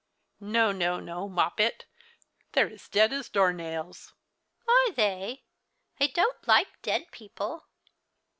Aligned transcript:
"No, 0.39 0.71
no, 0.71 0.99
no. 0.99 1.29
Moppet; 1.29 1.85
they're 2.53 2.71
as 2.71 2.89
dead 2.89 3.13
as 3.13 3.29
door 3.29 3.53
nails."" 3.53 4.15
Are 4.67 4.91
they? 4.93 5.43
I 5.99 6.07
don't 6.07 6.47
like 6.47 6.81
dead 6.81 7.11
people." 7.11 7.67